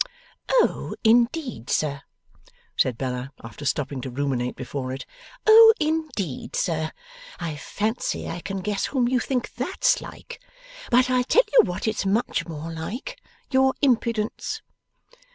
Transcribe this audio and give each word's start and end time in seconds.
'Oh, 0.49 0.95
indeed, 1.03 1.69
sir!' 1.69 2.01
said 2.75 2.97
Bella, 2.97 3.31
after 3.43 3.65
stopping 3.65 4.01
to 4.01 4.09
ruminate 4.09 4.55
before 4.55 4.91
it. 4.91 5.05
'Oh, 5.45 5.73
indeed, 5.79 6.55
sir! 6.55 6.91
I 7.39 7.55
fancy 7.55 8.27
I 8.27 8.39
can 8.39 8.61
guess 8.61 8.85
whom 8.87 9.07
you 9.07 9.19
think 9.19 9.53
THAT'S 9.53 10.01
like. 10.01 10.41
But 10.89 11.11
I'll 11.11 11.23
tell 11.23 11.43
you 11.53 11.65
what 11.65 11.87
it's 11.87 12.03
much 12.03 12.47
more 12.47 12.71
like 12.73 13.21
your 13.51 13.75
impudence! 13.83 14.63